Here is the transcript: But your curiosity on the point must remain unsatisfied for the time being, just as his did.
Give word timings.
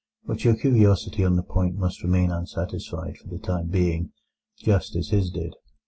But 0.25 0.43
your 0.43 0.55
curiosity 0.55 1.23
on 1.23 1.35
the 1.35 1.43
point 1.43 1.75
must 1.75 2.01
remain 2.01 2.31
unsatisfied 2.31 3.17
for 3.19 3.27
the 3.27 3.37
time 3.37 3.67
being, 3.67 4.13
just 4.57 4.95
as 4.95 5.09
his 5.09 5.29
did. 5.29 5.53